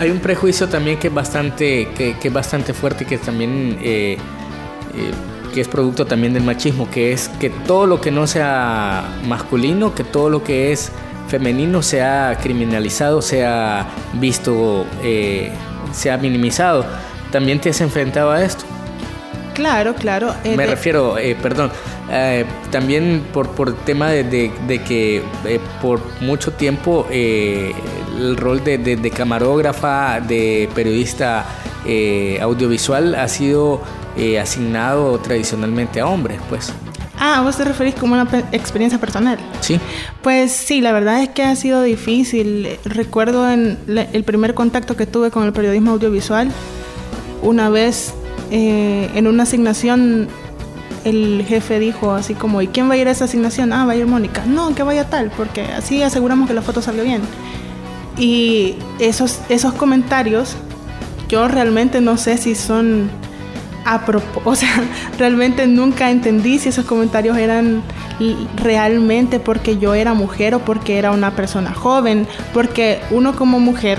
Hay 0.00 0.10
un 0.10 0.20
prejuicio 0.20 0.68
también 0.68 0.98
que 0.98 1.08
es 1.08 1.14
bastante, 1.14 1.88
que, 1.96 2.14
es 2.22 2.32
bastante 2.32 2.72
fuerte 2.72 3.02
y 3.02 3.06
que 3.08 3.18
también 3.18 3.78
eh, 3.82 4.16
eh, 4.94 5.10
que 5.52 5.60
es 5.60 5.66
producto 5.66 6.06
también 6.06 6.32
del 6.34 6.44
machismo, 6.44 6.88
que 6.88 7.12
es 7.12 7.28
que 7.40 7.50
todo 7.50 7.86
lo 7.86 8.00
que 8.00 8.12
no 8.12 8.26
sea 8.28 9.08
masculino, 9.26 9.94
que 9.94 10.04
todo 10.04 10.30
lo 10.30 10.44
que 10.44 10.70
es 10.70 10.92
femenino 11.26 11.82
sea 11.82 12.38
criminalizado, 12.40 13.20
sea 13.22 13.88
visto, 14.14 14.86
eh, 15.02 15.50
sea 15.92 16.16
minimizado. 16.16 16.86
¿También 17.32 17.60
te 17.60 17.70
has 17.70 17.80
enfrentado 17.80 18.30
a 18.30 18.44
esto? 18.44 18.64
Claro, 19.54 19.96
claro. 19.96 20.32
Me 20.44 20.66
refiero, 20.66 21.16
perdón, 21.42 21.72
también 22.70 23.24
por, 23.32 23.48
por 23.48 23.74
tema 23.78 24.10
de, 24.10 24.22
de 24.22 24.82
que 24.84 25.22
por 25.82 26.00
mucho 26.20 26.52
tiempo 26.52 27.04
el 28.18 28.36
rol 28.36 28.62
de, 28.64 29.12
camarógrafa, 29.14 30.20
de 30.20 30.68
periodista 30.74 31.44
eh, 31.86 32.38
audiovisual 32.42 33.14
ha 33.14 33.28
sido 33.28 33.80
eh, 34.16 34.38
asignado 34.38 35.18
tradicionalmente 35.18 36.00
a 36.00 36.06
hombres, 36.06 36.40
pues. 36.48 36.72
Ah, 37.20 37.40
vos 37.42 37.56
te 37.56 37.64
referís 37.64 37.94
como 37.94 38.14
una 38.14 38.28
experiencia 38.52 38.98
personal. 39.00 39.38
Sí. 39.60 39.80
Pues 40.22 40.52
sí, 40.52 40.80
la 40.80 40.92
verdad 40.92 41.22
es 41.22 41.30
que 41.30 41.42
ha 41.42 41.56
sido 41.56 41.82
difícil. 41.82 42.68
Recuerdo 42.84 43.50
en 43.50 43.76
el 43.86 44.24
primer 44.24 44.54
contacto 44.54 44.96
que 44.96 45.06
tuve 45.06 45.30
con 45.30 45.44
el 45.44 45.52
periodismo 45.52 45.92
audiovisual, 45.92 46.48
una 47.42 47.70
vez 47.70 48.14
eh, 48.50 49.10
en 49.14 49.26
una 49.26 49.44
asignación 49.44 50.28
el 51.04 51.44
jefe 51.46 51.78
dijo 51.78 52.12
así 52.12 52.34
como, 52.34 52.60
¿y 52.62 52.68
quién 52.68 52.88
va 52.88 52.94
a 52.94 52.96
ir 52.96 53.08
a 53.08 53.10
esa 53.10 53.24
asignación? 53.24 53.72
Ah, 53.72 53.86
va 53.86 53.92
a 53.92 53.96
ir 53.96 54.06
Mónica. 54.06 54.44
No, 54.46 54.74
que 54.74 54.82
vaya 54.82 55.08
tal, 55.08 55.30
porque 55.36 55.62
así 55.62 56.02
aseguramos 56.02 56.48
que 56.48 56.54
la 56.54 56.62
foto 56.62 56.82
salga 56.82 57.02
bien. 57.02 57.22
Y 58.18 58.76
esos, 58.98 59.40
esos 59.48 59.74
comentarios 59.74 60.56
yo 61.28 61.46
realmente 61.46 62.00
no 62.00 62.16
sé 62.16 62.38
si 62.38 62.54
son 62.54 63.10
a 63.84 64.04
propósito, 64.04 64.50
o 64.50 64.54
sea, 64.54 64.82
realmente 65.18 65.66
nunca 65.66 66.10
entendí 66.10 66.58
si 66.58 66.70
esos 66.70 66.84
comentarios 66.84 67.36
eran 67.36 67.82
realmente 68.56 69.38
porque 69.38 69.78
yo 69.78 69.94
era 69.94 70.12
mujer 70.12 70.54
o 70.54 70.58
porque 70.60 70.98
era 70.98 71.12
una 71.12 71.30
persona 71.36 71.72
joven, 71.72 72.26
porque 72.52 73.00
uno 73.10 73.36
como 73.36 73.60
mujer 73.60 73.98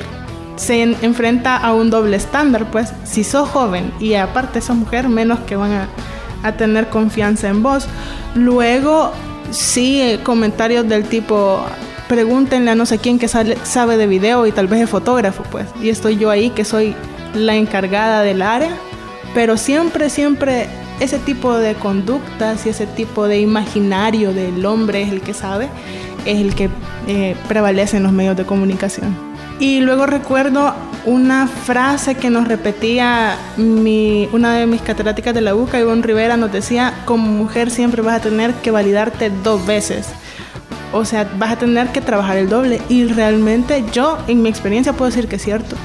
se 0.58 0.84
enfrenta 0.84 1.56
a 1.56 1.74
un 1.74 1.90
doble 1.90 2.18
estándar, 2.18 2.70
pues 2.70 2.92
si 3.06 3.24
sos 3.24 3.48
joven 3.48 3.94
y 4.00 4.16
aparte 4.16 4.60
sos 4.60 4.76
mujer, 4.76 5.08
menos 5.08 5.40
que 5.40 5.56
van 5.56 5.72
a, 5.72 5.88
a 6.44 6.52
tener 6.54 6.90
confianza 6.90 7.48
en 7.48 7.64
vos. 7.64 7.88
Luego, 8.36 9.14
sí, 9.52 10.02
eh, 10.02 10.20
comentarios 10.22 10.88
del 10.88 11.06
tipo, 11.06 11.62
pregúntenle 12.10 12.72
a 12.72 12.76
no 12.76 12.86
sé 12.88 12.98
quién 12.98 13.20
que 13.20 13.28
sabe 13.28 13.96
de 13.96 14.08
video 14.08 14.48
y 14.48 14.52
tal 14.52 14.68
vez 14.68 14.82
es 14.82 14.90
fotógrafo, 14.90 15.44
pues, 15.44 15.68
y 15.80 15.90
estoy 15.90 16.18
yo 16.18 16.32
ahí 16.32 16.50
que 16.50 16.66
soy 16.66 16.96
la 17.36 17.56
encargada 17.56 18.24
del 18.24 18.42
área, 18.42 18.72
pero 19.36 19.56
siempre, 19.56 20.10
siempre 20.10 20.68
ese 21.00 21.20
tipo 21.20 21.56
de 21.56 21.76
conductas 21.76 22.66
y 22.66 22.70
ese 22.70 22.88
tipo 22.88 23.28
de 23.28 23.40
imaginario 23.40 24.34
del 24.34 24.66
hombre 24.66 25.04
es 25.04 25.12
el 25.12 25.22
que 25.22 25.36
sabe, 25.36 25.70
es 26.26 26.40
el 26.40 26.56
que 26.56 26.70
eh, 27.08 27.36
prevalece 27.48 27.98
en 27.98 28.04
los 28.04 28.12
medios 28.12 28.36
de 28.36 28.44
comunicación. 28.44 29.16
Y 29.60 29.82
luego 29.82 30.08
recuerdo 30.08 30.74
una 31.06 31.48
frase 31.48 32.16
que 32.16 32.30
nos 32.30 32.48
repetía 32.48 33.38
mi, 33.58 34.28
una 34.32 34.56
de 34.56 34.66
mis 34.66 34.82
catedráticas 34.82 35.34
de 35.34 35.42
la 35.42 35.54
UCA, 35.54 35.80
Ivonne 35.80 36.02
Rivera, 36.02 36.38
nos 36.38 36.52
decía, 36.52 36.94
como 37.06 37.30
mujer 37.30 37.70
siempre 37.70 38.02
vas 38.02 38.16
a 38.16 38.22
tener 38.22 38.54
que 38.56 38.72
validarte 38.72 39.30
dos 39.44 39.66
veces. 39.66 40.08
O 40.92 41.06
sea, 41.06 41.30
vas 41.38 41.52
a 41.52 41.56
tener 41.58 41.90
que 41.90 42.02
trabajar 42.02 42.38
el 42.38 42.50
doble. 42.50 42.82
Y 42.90 43.06
realmente 43.06 43.84
yo, 43.92 44.18
en 44.28 44.42
mi 44.42 44.50
experiencia, 44.50 44.94
puedo 44.94 45.10
decir 45.10 45.28
que 45.28 45.36
es 45.36 45.44
cierto. 45.44 45.76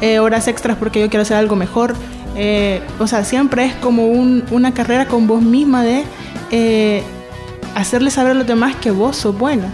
Eh, 0.00 0.18
horas 0.18 0.48
extras 0.48 0.76
porque 0.76 1.00
yo 1.00 1.08
quiero 1.08 1.22
hacer 1.22 1.36
algo 1.36 1.56
mejor. 1.56 1.94
Eh, 2.36 2.80
o 2.98 3.06
sea, 3.06 3.24
siempre 3.24 3.64
es 3.64 3.74
como 3.74 4.06
una 4.06 4.74
carrera 4.74 5.06
con 5.06 5.26
vos 5.26 5.42
misma 5.42 5.82
de 5.82 6.04
eh, 6.50 7.02
hacerle 7.74 8.10
saber 8.10 8.32
a 8.32 8.34
los 8.34 8.46
demás 8.46 8.76
que 8.76 8.90
vos 8.90 9.16
sos 9.16 9.36
buena. 9.36 9.72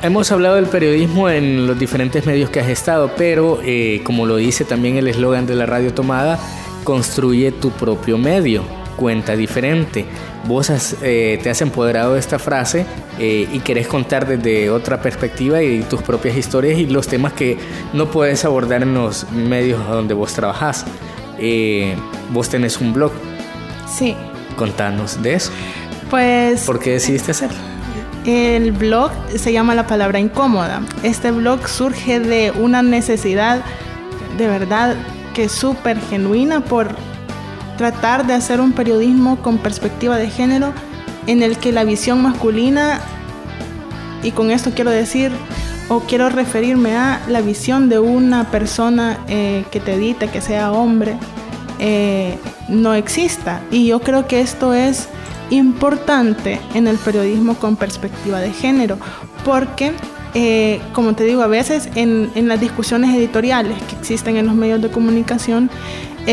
Hemos 0.00 0.30
hablado 0.30 0.54
del 0.54 0.66
periodismo 0.66 1.28
en 1.28 1.66
los 1.66 1.76
diferentes 1.76 2.24
medios 2.24 2.50
que 2.50 2.60
has 2.60 2.68
estado, 2.68 3.10
pero 3.16 3.58
eh, 3.64 4.00
como 4.04 4.26
lo 4.26 4.36
dice 4.36 4.64
también 4.64 4.96
el 4.96 5.08
eslogan 5.08 5.44
de 5.46 5.56
la 5.56 5.66
radio 5.66 5.92
tomada, 5.92 6.38
construye 6.84 7.50
tu 7.50 7.70
propio 7.70 8.16
medio, 8.16 8.62
cuenta 8.98 9.34
diferente. 9.34 10.04
Vos 10.44 10.70
eh, 11.02 11.38
te 11.42 11.48
has 11.48 11.62
empoderado 11.62 12.14
de 12.14 12.20
esta 12.20 12.38
frase 12.38 12.84
eh, 13.18 13.48
y 13.50 13.60
querés 13.60 13.88
contar 13.88 14.26
desde 14.26 14.68
otra 14.68 15.00
perspectiva 15.00 15.62
y 15.62 15.80
tus 15.82 16.02
propias 16.02 16.36
historias 16.36 16.78
y 16.78 16.86
los 16.86 17.08
temas 17.08 17.32
que 17.32 17.56
no 17.94 18.10
puedes 18.10 18.44
abordar 18.44 18.82
en 18.82 18.92
los 18.92 19.30
medios 19.30 19.86
donde 19.88 20.12
vos 20.12 20.34
trabajás. 20.34 20.84
vos 22.30 22.48
tenés 22.50 22.78
un 22.80 22.92
blog. 22.92 23.12
Sí. 23.88 24.14
Contanos 24.56 25.22
de 25.22 25.34
eso. 25.34 25.52
Pues... 26.10 26.64
¿Por 26.64 26.80
qué 26.80 26.92
decidiste 26.92 27.30
hacerlo? 27.30 27.58
El 28.26 28.72
blog 28.72 29.10
se 29.36 29.52
llama 29.52 29.74
La 29.74 29.86
Palabra 29.86 30.18
Incómoda. 30.18 30.82
Este 31.02 31.30
blog 31.30 31.66
surge 31.68 32.20
de 32.20 32.50
una 32.50 32.82
necesidad 32.82 33.62
de 34.36 34.46
verdad 34.46 34.96
que 35.34 35.44
es 35.44 35.52
súper 35.52 36.00
genuina 36.10 36.60
por 36.60 36.94
tratar 37.78 38.26
de 38.26 38.34
hacer 38.34 38.60
un 38.60 38.72
periodismo 38.72 39.40
con 39.40 39.56
perspectiva 39.56 40.18
de 40.18 40.28
género 40.28 40.74
en 41.26 41.42
el 41.42 41.56
que 41.56 41.72
la 41.72 41.84
visión 41.84 42.22
masculina, 42.22 43.00
y 44.22 44.32
con 44.32 44.50
esto 44.50 44.72
quiero 44.74 44.90
decir, 44.90 45.32
o 45.88 46.00
quiero 46.00 46.28
referirme 46.28 46.96
a 46.96 47.22
la 47.28 47.40
visión 47.40 47.88
de 47.88 47.98
una 47.98 48.50
persona 48.50 49.18
eh, 49.28 49.64
que 49.70 49.80
te 49.80 49.94
edite, 49.94 50.28
que 50.28 50.42
sea 50.42 50.72
hombre, 50.72 51.16
eh, 51.78 52.38
no 52.68 52.94
exista. 52.94 53.62
Y 53.70 53.86
yo 53.86 54.00
creo 54.00 54.26
que 54.26 54.40
esto 54.40 54.74
es 54.74 55.08
importante 55.50 56.60
en 56.74 56.86
el 56.86 56.96
periodismo 56.98 57.54
con 57.54 57.76
perspectiva 57.76 58.40
de 58.40 58.52
género, 58.52 58.98
porque, 59.44 59.92
eh, 60.34 60.80
como 60.92 61.14
te 61.14 61.24
digo, 61.24 61.42
a 61.42 61.46
veces 61.46 61.88
en, 61.94 62.30
las 62.48 62.60
discusiones 62.60 63.14
editoriales 63.16 63.80
que 63.84 63.96
existen 63.96 64.36
en 64.36 64.46
los 64.46 64.54
medios 64.54 64.82
de 64.82 64.90
comunicación, 64.90 65.70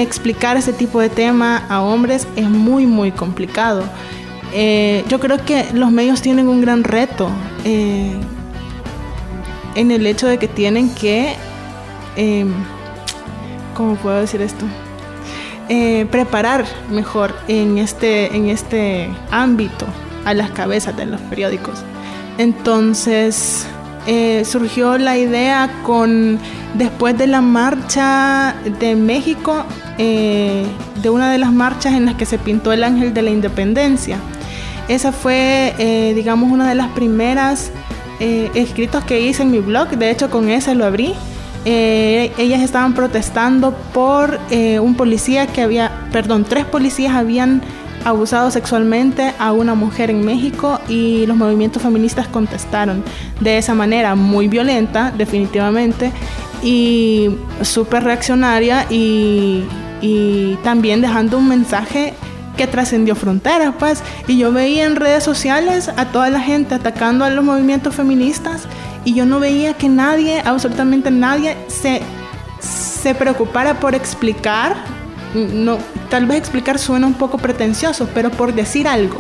explicar 0.02 0.58
ese 0.58 0.74
tipo 0.74 1.00
de 1.00 1.10
tema 1.10 1.66
a 1.70 1.82
hombres 1.82 2.28
es 2.36 2.50
muy, 2.50 2.86
muy 2.86 3.12
complicado. 3.12 3.84
Eh, 4.54 5.04
yo 5.10 5.20
creo 5.20 5.44
que 5.44 5.66
los 5.74 5.92
medios 5.92 6.22
tienen 6.22 6.48
un 6.48 6.62
gran 6.62 6.84
reto 6.84 7.30
eh, 7.64 8.14
en 9.76 9.92
el 9.92 10.06
hecho 10.06 10.28
de 10.28 10.38
que 10.38 10.48
tienen 10.48 10.94
que, 10.94 11.36
¿cómo 13.76 13.96
puedo 13.96 14.22
decir 14.22 14.42
esto? 14.42 14.66
Eh, 15.68 16.06
preparar 16.12 16.66
mejor 16.92 17.36
en 17.48 17.80
este, 17.80 18.36
en 18.36 18.50
este 18.50 19.10
ámbito 19.32 19.88
a 20.24 20.36
las 20.36 20.52
cabezas 20.52 20.96
de 20.96 21.08
los 21.08 21.20
periódicos. 21.22 21.84
Entonces 22.38 23.68
eh, 24.08 24.44
surgió 24.46 24.98
la 24.98 25.18
idea 25.18 25.82
con, 25.84 26.40
después 26.74 27.18
de 27.18 27.28
la 27.28 27.42
marcha 27.42 28.56
de 28.80 28.96
México, 28.96 29.66
eh, 29.98 30.66
de 31.02 31.10
una 31.10 31.32
de 31.32 31.38
las 31.38 31.52
marchas 31.52 31.94
en 31.94 32.06
las 32.06 32.16
que 32.16 32.26
se 32.26 32.38
pintó 32.38 32.72
el 32.72 32.84
ángel 32.84 33.14
de 33.14 33.22
la 33.22 33.32
independencia. 33.32 34.18
Esa 34.88 35.12
fue, 35.12 36.14
digamos, 36.16 36.52
una 36.52 36.70
de 36.70 36.76
las 36.76 36.90
primeras 36.90 37.72
escritos 38.20 39.04
que 39.04 39.20
hice 39.20 39.42
en 39.42 39.50
mi 39.50 39.60
blog, 39.60 39.90
de 39.90 40.12
hecho 40.12 40.30
con 40.30 40.48
ese 40.50 40.76
lo 40.76 40.86
abrí 40.86 41.16
eh, 41.68 42.32
ellas 42.38 42.62
estaban 42.62 42.94
protestando 42.94 43.74
por 43.92 44.40
eh, 44.52 44.80
un 44.80 44.94
policía 44.94 45.48
que 45.48 45.64
había, 45.64 46.08
perdón, 46.12 46.46
tres 46.48 46.64
policías 46.64 47.16
habían 47.16 47.64
abusado 48.06 48.52
sexualmente 48.52 49.34
a 49.40 49.52
una 49.52 49.76
mujer 49.76 50.10
en 50.10 50.24
México 50.24 50.80
y 50.88 51.26
los 51.26 51.36
movimientos 51.36 51.82
feministas 51.82 52.28
contestaron 52.28 53.04
de 53.42 53.58
esa 53.58 53.74
manera 53.74 54.16
muy 54.16 54.48
violenta, 54.48 55.12
definitivamente, 55.18 56.12
y 56.64 57.30
súper 57.62 58.04
reaccionaria 58.04 58.86
y, 58.90 59.64
y 60.02 60.58
también 60.64 61.02
dejando 61.02 61.38
un 61.38 61.50
mensaje 61.50 62.14
que 62.56 62.68
trascendió 62.68 63.16
fronteras, 63.16 63.74
pues. 63.78 64.02
Y 64.28 64.38
yo 64.38 64.52
veía 64.52 64.86
en 64.86 64.96
redes 64.96 65.24
sociales 65.24 65.90
a 65.90 66.06
toda 66.06 66.30
la 66.30 66.40
gente 66.40 66.76
atacando 66.76 67.26
a 67.26 67.30
los 67.30 67.44
movimientos 67.44 67.96
feministas 67.96 68.68
y 69.04 69.14
yo 69.14 69.26
no 69.26 69.40
veía 69.40 69.74
que 69.74 69.90
nadie, 69.90 70.42
absolutamente 70.46 71.12
nadie, 71.12 71.58
se, 71.68 72.02
se 72.60 73.14
preocupara 73.14 73.80
por 73.80 73.94
explicar, 73.94 74.76
no, 75.36 75.78
tal 76.10 76.26
vez 76.26 76.38
explicar 76.38 76.80
suena 76.80 77.08
un 77.08 77.14
poco 77.14 77.38
pretencioso, 77.38 78.10
pero 78.14 78.32
por 78.32 78.54
decir 78.54 78.88
algo 78.88 79.18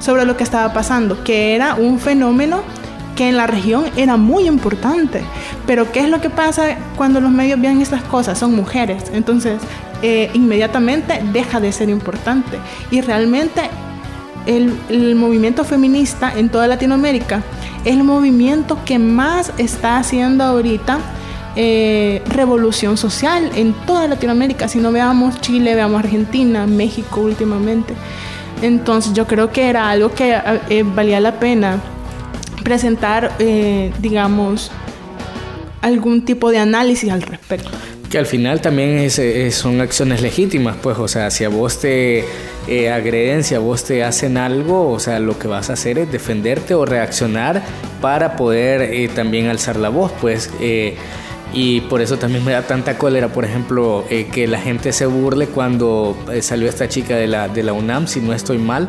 sobre 0.00 0.24
lo 0.24 0.36
que 0.36 0.44
estaba 0.44 0.72
pasando, 0.72 1.22
que 1.24 1.54
era 1.54 1.74
un 1.74 1.98
fenómeno 1.98 2.62
que 3.16 3.28
en 3.28 3.36
la 3.36 3.46
región 3.46 3.84
era 3.96 4.16
muy 4.16 4.46
importante. 4.46 5.22
Pero 5.66 5.90
¿qué 5.90 6.00
es 6.00 6.08
lo 6.08 6.20
que 6.20 6.30
pasa 6.30 6.76
cuando 6.96 7.20
los 7.20 7.30
medios 7.30 7.60
vean 7.60 7.80
estas 7.80 8.02
cosas? 8.02 8.38
Son 8.38 8.54
mujeres. 8.54 9.04
Entonces, 9.12 9.60
eh, 10.02 10.30
inmediatamente 10.34 11.20
deja 11.32 11.58
de 11.58 11.72
ser 11.72 11.88
importante. 11.88 12.58
Y 12.92 13.00
realmente 13.00 13.62
el, 14.46 14.72
el 14.88 15.16
movimiento 15.16 15.64
feminista 15.64 16.32
en 16.36 16.48
toda 16.48 16.68
Latinoamérica 16.68 17.42
el 17.84 18.04
movimiento 18.04 18.78
que 18.84 18.98
más 18.98 19.52
está 19.58 19.98
haciendo 19.98 20.44
ahorita 20.44 20.98
eh, 21.60 22.22
revolución 22.28 22.96
social 22.96 23.50
en 23.56 23.72
toda 23.86 24.06
Latinoamérica. 24.06 24.68
Si 24.68 24.78
no 24.78 24.92
veamos 24.92 25.40
Chile, 25.40 25.74
veamos 25.74 25.98
Argentina, 25.98 26.66
México 26.66 27.20
últimamente. 27.20 27.94
Entonces 28.62 29.12
yo 29.12 29.26
creo 29.26 29.50
que 29.50 29.68
era 29.68 29.90
algo 29.90 30.12
que 30.12 30.40
eh, 30.70 30.84
valía 30.84 31.20
la 31.20 31.38
pena 31.38 31.80
presentar, 32.62 33.32
eh, 33.40 33.92
digamos, 34.00 34.70
algún 35.80 36.24
tipo 36.24 36.50
de 36.50 36.58
análisis 36.58 37.10
al 37.10 37.22
respecto. 37.22 37.70
Que 38.08 38.18
al 38.18 38.26
final 38.26 38.60
también 38.60 39.10
son 39.50 39.80
acciones 39.80 40.22
legítimas, 40.22 40.76
pues, 40.82 40.96
o 40.98 41.08
sea, 41.08 41.30
si 41.30 41.44
a 41.44 41.50
vos 41.50 41.78
te 41.80 42.24
eh, 42.68 42.90
agreden, 42.90 43.44
si 43.44 43.54
a 43.54 43.60
vos 43.60 43.82
te 43.82 44.04
hacen 44.04 44.36
algo, 44.36 44.90
o 44.90 45.00
sea, 45.00 45.18
lo 45.20 45.38
que 45.38 45.48
vas 45.48 45.70
a 45.70 45.72
hacer 45.72 45.98
es 45.98 46.12
defenderte 46.12 46.74
o 46.74 46.84
reaccionar 46.84 47.62
para 48.02 48.36
poder 48.36 48.82
eh, 48.82 49.08
también 49.08 49.46
alzar 49.46 49.76
la 49.76 49.88
voz, 49.88 50.12
pues. 50.20 50.50
Eh, 50.60 50.94
y 51.58 51.80
por 51.80 52.00
eso 52.00 52.18
también 52.18 52.44
me 52.44 52.52
da 52.52 52.62
tanta 52.62 52.96
cólera, 52.96 53.28
por 53.28 53.44
ejemplo, 53.44 54.04
eh, 54.10 54.28
que 54.30 54.46
la 54.46 54.60
gente 54.60 54.92
se 54.92 55.06
burle 55.06 55.48
cuando 55.48 56.16
salió 56.40 56.68
esta 56.68 56.88
chica 56.88 57.16
de 57.16 57.26
la, 57.26 57.48
de 57.48 57.64
la 57.64 57.72
UNAM, 57.72 58.06
si 58.06 58.20
no 58.20 58.32
estoy 58.32 58.58
mal, 58.58 58.86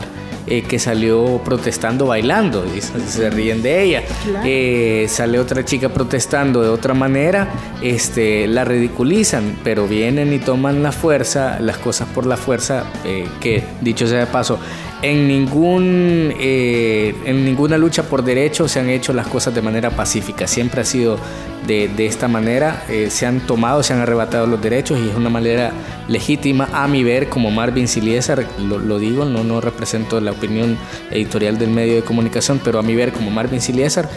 eh, 0.52 0.64
que 0.64 0.80
salió 0.80 1.40
protestando 1.46 2.08
bailando 2.08 2.66
y 2.76 2.82
se 2.82 3.30
ríen 3.30 3.62
de 3.62 3.84
ella. 3.84 4.04
Eh, 4.44 5.06
sale 5.08 5.38
otra 5.38 5.64
chica 5.64 5.90
protestando 5.90 6.64
de 6.64 6.70
otra 6.70 6.96
manera, 6.96 7.50
este, 7.84 8.48
la 8.48 8.66
ridiculizan, 8.66 9.60
pero 9.64 9.88
vienen 9.88 10.34
y 10.34 10.40
toman 10.40 10.82
la 10.82 10.92
fuerza, 10.92 11.60
las 11.60 11.78
cosas 11.78 12.08
por 12.08 12.26
la 12.26 12.36
fuerza, 12.36 12.86
eh, 13.06 13.28
que 13.40 13.64
dicho 13.82 14.08
sea 14.08 14.22
de 14.22 14.26
paso, 14.26 14.58
en, 15.02 15.28
ningún, 15.28 16.34
eh, 16.40 17.16
en 17.26 17.46
ninguna 17.46 17.78
lucha 17.78 18.04
por 18.04 18.24
derechos 18.24 18.72
se 18.72 18.80
han 18.80 18.90
hecho 18.90 19.14
las 19.14 19.28
cosas 19.28 19.56
de 19.56 19.62
manera 19.62 19.92
pacífica. 19.92 20.48
Siempre 20.48 20.82
ha 20.82 20.86
sido 20.86 21.18
de, 21.66 22.06
esta 22.06 22.28
manera. 22.28 22.84
Eh, 22.90 23.10
se 23.10 23.26
han 23.26 23.42
tomado, 23.42 23.84
se 23.84 23.94
han 23.94 24.00
arrebatado 24.00 24.48
los 24.48 24.62
derechos 24.62 25.00
y 25.00 25.10
es 25.10 25.16
una 25.16 25.30
manera 25.30 25.72
legítima, 26.08 26.68
a 26.74 26.88
mi 26.88 27.04
ver, 27.04 27.30
como 27.30 27.52
Marvin 27.52 27.88
Siliesar, 27.88 28.46
lo, 28.60 29.00
digo, 29.00 29.26
no, 29.26 29.44
no 29.44 29.62
represento 29.62 30.20
la 30.20 30.32
opinión 30.32 30.78
editorial 31.12 31.58
del 31.58 31.70
medio 31.70 31.96
de 31.96 32.02
comunicación, 32.02 32.60
pero 32.64 32.80
a 32.80 32.84
mi 32.84 32.96
ver, 32.96 33.12
como 33.12 33.30
Marvin 33.32 33.62
Siliesar, 33.62 34.10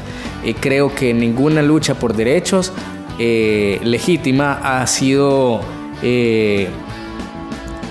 eh, 0.45 0.55
creo 0.59 0.95
que 0.95 1.13
ninguna 1.15 1.63
lucha 1.63 1.95
por 1.95 2.15
derechos 2.15 2.73
legítima 3.19 4.81
ha 4.81 4.85
sido 4.89 5.61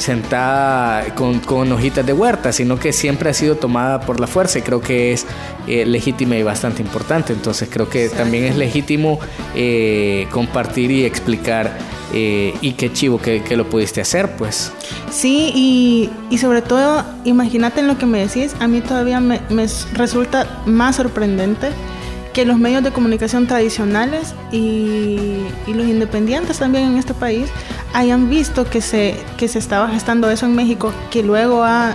sentada 0.01 1.15
con, 1.15 1.71
hojitas 1.71 2.05
de 2.05 2.13
huerta, 2.13 2.51
sino 2.51 2.77
que 2.77 2.91
siempre 2.91 3.29
ha 3.29 3.33
sido 3.33 3.55
tomada 3.55 4.01
por 4.01 4.19
la 4.19 4.27
fuerza 4.27 4.59
y 4.59 4.61
creo 4.61 4.81
que 4.81 5.13
es 5.13 5.25
eh, 5.67 5.85
legítima 5.85 6.35
y 6.35 6.43
bastante 6.43 6.81
importante. 6.81 7.33
Entonces 7.33 7.69
creo 7.71 7.89
que 7.89 8.09
también 8.09 8.45
es 8.45 8.57
legítimo 8.57 9.19
eh, 9.55 10.27
compartir 10.31 10.91
y 10.91 11.05
explicar 11.05 11.77
eh, 12.13 12.53
y 12.61 12.73
qué 12.73 12.91
chivo 12.91 13.19
que, 13.19 13.41
lo 13.55 13.69
pudiste 13.69 14.01
hacer, 14.01 14.35
pues. 14.35 14.71
Sí, 15.09 15.51
y, 15.55 16.09
y 16.29 16.37
sobre 16.37 16.61
todo, 16.61 17.05
imagínate 17.23 17.79
en 17.79 17.87
lo 17.87 17.97
que 17.97 18.05
me 18.05 18.19
decís, 18.19 18.55
a 18.59 18.67
mí 18.67 18.81
todavía 18.81 19.19
me, 19.19 19.39
me 19.49 19.67
resulta 19.93 20.61
más 20.65 20.97
sorprendente 20.97 21.69
que 22.33 22.45
los 22.45 22.57
medios 22.57 22.83
de 22.83 22.91
comunicación 22.91 23.47
tradicionales 23.47 24.33
y, 24.51 25.45
los 25.67 25.87
independientes 25.87 26.59
también 26.59 26.91
en 26.91 26.97
este 26.97 27.13
país 27.13 27.49
hayan 27.93 28.29
visto 28.29 28.69
que 28.69 28.81
se, 28.81 29.15
que 29.37 29.47
se 29.47 29.59
estaba 29.59 29.87
gestando 29.89 30.29
eso 30.29 30.45
en 30.45 30.55
México, 30.55 30.93
que 31.09 31.23
luego 31.23 31.63
ha, 31.63 31.93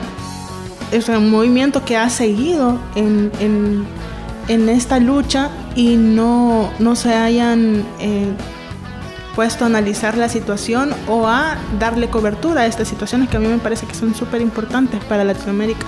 es 0.93 1.09
un 1.09 1.31
movimiento 1.31 1.85
que 1.85 1.97
ha 1.97 2.09
seguido 2.09 2.79
en, 2.95 3.31
en, 3.39 4.69
esta 4.69 4.99
lucha 4.99 5.51
y 5.75 5.97
no, 5.97 6.71
no 6.79 6.97
se 6.97 7.13
hayan 7.13 7.85
eh, 8.01 8.33
puesto 9.35 9.65
a 9.65 9.67
analizar 9.67 10.17
la 10.17 10.29
situación 10.29 10.95
o 11.09 11.27
a 11.27 11.59
darle 11.79 12.09
cobertura 12.09 12.63
a 12.63 12.67
estas 12.67 12.89
situaciones 12.89 13.29
que 13.29 13.37
a 13.37 13.41
mí 13.41 13.49
me 13.49 13.59
parece 13.59 13.87
que 13.87 13.95
son 13.95 14.15
súper 14.15 14.41
importantes 14.41 15.05
para 15.05 15.25
Latinoamérica. 15.25 15.87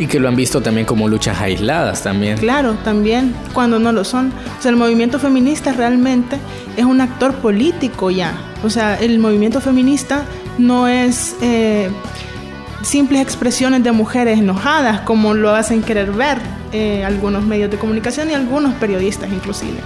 Y 0.00 0.06
que 0.06 0.18
lo 0.18 0.28
han 0.28 0.34
visto 0.34 0.62
también 0.62 0.86
como 0.86 1.08
luchas 1.08 1.38
aisladas 1.40 2.02
también. 2.02 2.38
Claro, 2.38 2.72
también, 2.82 3.34
cuando 3.52 3.78
no 3.78 3.92
lo 3.92 4.02
son. 4.02 4.32
O 4.58 4.62
sea, 4.62 4.70
el 4.70 4.76
movimiento 4.76 5.18
feminista 5.18 5.72
realmente 5.72 6.38
es 6.78 6.86
un 6.86 7.02
actor 7.02 7.34
político 7.34 8.10
ya. 8.10 8.32
O 8.64 8.70
sea, 8.70 8.98
el 8.98 9.18
movimiento 9.18 9.60
feminista 9.60 10.24
no 10.56 10.88
es 10.88 11.36
eh, 11.42 11.90
simples 12.82 13.20
expresiones 13.20 13.84
de 13.84 13.92
mujeres 13.92 14.38
enojadas 14.38 15.00
como 15.02 15.34
lo 15.34 15.54
hacen 15.54 15.82
querer 15.82 16.12
ver 16.12 16.38
eh, 16.72 17.04
algunos 17.04 17.44
medios 17.44 17.70
de 17.70 17.76
comunicación 17.76 18.30
y 18.30 18.32
algunos 18.32 18.72
periodistas 18.76 19.30
inclusive. 19.30 19.80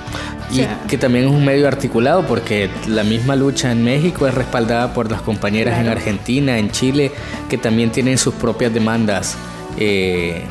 Y 0.53 0.65
que 0.89 0.97
también 0.97 1.25
es 1.25 1.31
un 1.33 1.45
medio 1.45 1.67
articulado 1.67 2.25
porque 2.25 2.71
la 2.87 3.03
misma 3.03 3.35
lucha 3.35 3.73
en 3.73 3.83
México 3.83 4.29
es 4.29 4.35
respaldada 4.35 4.95
por 4.95 5.11
las 5.11 5.23
compañeras 5.23 5.81
en 5.81 5.89
Argentina, 5.89 6.59
en 6.59 6.71
Chile, 6.71 7.11
que 7.49 7.59
también 7.59 7.91
tienen 7.91 8.17
sus 8.17 8.35
propias 8.35 8.73
demandas 8.73 9.37
eh, 9.79 10.43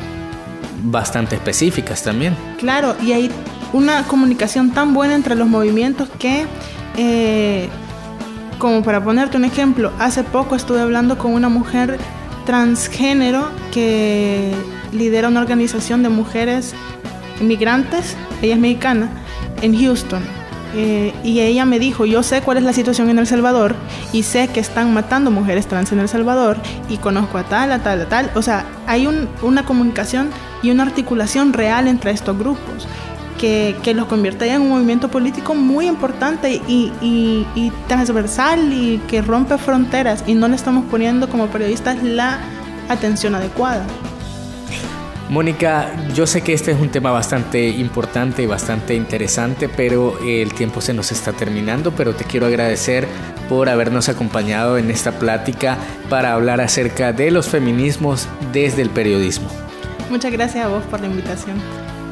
bastante 0.82 1.36
específicas 1.36 2.02
también. 2.02 2.36
Claro, 2.58 2.96
y 3.02 3.12
hay 3.12 3.30
una 3.72 4.04
comunicación 4.04 4.72
tan 4.72 4.94
buena 4.94 5.14
entre 5.14 5.34
los 5.34 5.48
movimientos 5.48 6.08
que, 6.18 6.46
eh, 6.96 7.68
como 8.58 8.82
para 8.82 9.02
ponerte 9.02 9.36
un 9.36 9.44
ejemplo, 9.44 9.92
hace 9.98 10.24
poco 10.24 10.56
estuve 10.56 10.80
hablando 10.80 11.18
con 11.18 11.32
una 11.32 11.48
mujer 11.48 11.98
transgénero 12.46 13.48
que 13.72 14.52
lidera 14.92 15.28
una 15.28 15.40
organización 15.40 16.02
de 16.02 16.08
mujeres 16.08 16.74
inmigrantes, 17.40 18.16
ella 18.42 18.54
es 18.54 18.60
mexicana, 18.60 19.10
en 19.62 19.78
Houston 19.78 20.43
eh, 20.74 21.14
y 21.22 21.40
ella 21.40 21.64
me 21.64 21.78
dijo, 21.78 22.04
yo 22.04 22.22
sé 22.22 22.42
cuál 22.42 22.58
es 22.58 22.64
la 22.64 22.72
situación 22.72 23.08
en 23.08 23.18
El 23.18 23.26
Salvador 23.26 23.76
y 24.12 24.24
sé 24.24 24.48
que 24.48 24.60
están 24.60 24.92
matando 24.92 25.30
mujeres 25.30 25.66
trans 25.66 25.92
en 25.92 26.00
El 26.00 26.08
Salvador 26.08 26.56
y 26.88 26.96
conozco 26.96 27.38
a 27.38 27.44
tal, 27.44 27.72
a 27.72 27.78
tal, 27.80 28.02
a 28.02 28.08
tal. 28.08 28.30
O 28.34 28.42
sea, 28.42 28.66
hay 28.86 29.06
una 29.06 29.64
comunicación 29.64 30.30
y 30.62 30.70
una 30.70 30.82
articulación 30.82 31.52
real 31.52 31.86
entre 31.86 32.10
estos 32.10 32.36
grupos 32.36 32.88
que, 33.38 33.76
que 33.82 33.94
los 33.94 34.06
convierte 34.06 34.48
en 34.48 34.62
un 34.62 34.70
movimiento 34.70 35.10
político 35.10 35.54
muy 35.54 35.86
importante 35.86 36.60
y, 36.66 36.92
y 37.00 37.72
transversal 37.86 38.72
y 38.72 38.98
que 39.06 39.22
rompe 39.22 39.58
fronteras 39.58 40.24
y 40.26 40.34
no 40.34 40.48
le 40.48 40.56
estamos 40.56 40.84
poniendo 40.90 41.28
como 41.28 41.46
periodistas 41.48 42.02
la 42.02 42.40
atención 42.88 43.34
adecuada. 43.34 43.86
Mónica, 45.34 45.90
yo 46.14 46.28
sé 46.28 46.42
que 46.42 46.52
este 46.52 46.70
es 46.70 46.80
un 46.80 46.90
tema 46.90 47.10
bastante 47.10 47.68
importante 47.68 48.44
y 48.44 48.46
bastante 48.46 48.94
interesante, 48.94 49.68
pero 49.68 50.16
el 50.24 50.54
tiempo 50.54 50.80
se 50.80 50.94
nos 50.94 51.10
está 51.10 51.32
terminando, 51.32 51.90
pero 51.90 52.14
te 52.14 52.22
quiero 52.22 52.46
agradecer 52.46 53.08
por 53.48 53.68
habernos 53.68 54.08
acompañado 54.08 54.78
en 54.78 54.92
esta 54.92 55.18
plática 55.18 55.76
para 56.08 56.34
hablar 56.34 56.60
acerca 56.60 57.12
de 57.12 57.32
los 57.32 57.48
feminismos 57.48 58.28
desde 58.52 58.82
el 58.82 58.90
periodismo. 58.90 59.48
Muchas 60.08 60.30
gracias 60.30 60.66
a 60.66 60.68
vos 60.68 60.84
por 60.84 61.00
la 61.00 61.08
invitación. 61.08 61.56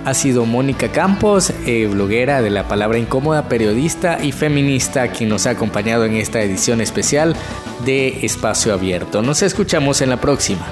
Ha 0.05 0.15
sido 0.15 0.45
Mónica 0.45 0.89
Campos, 0.89 1.53
eh, 1.65 1.87
bloguera 1.87 2.43
de 2.43 2.51
la 2.51 2.67
palabra 2.67 2.99
incómoda, 2.99 3.49
periodista 3.49 4.19
y 4.21 4.33
feminista, 4.33 5.07
quien 5.13 5.29
nos 5.29 5.47
ha 5.47 5.51
acompañado 5.51 6.07
en 6.07 6.17
esta 6.17 6.43
edición 6.43 6.81
especial 6.81 7.37
de 7.85 8.27
Espacio 8.27 8.75
Abierto. 8.75 9.23
Nos 9.23 9.43
escuchamos 9.43 10.01
en 10.01 10.11
la 10.11 10.17
próxima. 10.17 10.67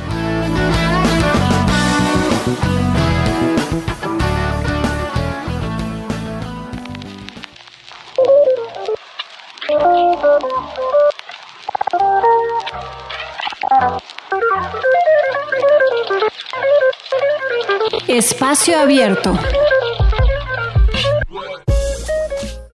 Espacio 18.61 18.79
Abierto. 18.79 19.60